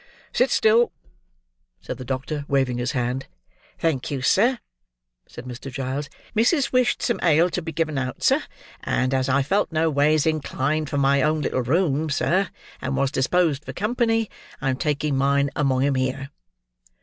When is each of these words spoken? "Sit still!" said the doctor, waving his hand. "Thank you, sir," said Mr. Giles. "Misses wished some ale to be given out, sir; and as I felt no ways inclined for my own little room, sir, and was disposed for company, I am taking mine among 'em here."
"Sit 0.33 0.49
still!" 0.49 0.91
said 1.79 1.99
the 1.99 2.03
doctor, 2.03 2.43
waving 2.47 2.79
his 2.79 2.93
hand. 2.93 3.27
"Thank 3.77 4.09
you, 4.09 4.23
sir," 4.23 4.57
said 5.27 5.45
Mr. 5.45 5.71
Giles. 5.71 6.09
"Misses 6.33 6.73
wished 6.73 7.03
some 7.03 7.19
ale 7.21 7.51
to 7.51 7.61
be 7.61 7.71
given 7.71 7.99
out, 7.99 8.23
sir; 8.23 8.41
and 8.83 9.13
as 9.13 9.29
I 9.29 9.43
felt 9.43 9.71
no 9.71 9.91
ways 9.91 10.25
inclined 10.25 10.89
for 10.89 10.97
my 10.97 11.21
own 11.21 11.41
little 11.41 11.61
room, 11.61 12.09
sir, 12.09 12.49
and 12.81 12.97
was 12.97 13.11
disposed 13.11 13.63
for 13.63 13.73
company, 13.73 14.27
I 14.59 14.71
am 14.71 14.77
taking 14.77 15.15
mine 15.17 15.51
among 15.55 15.85
'em 15.85 15.93
here." 15.93 16.31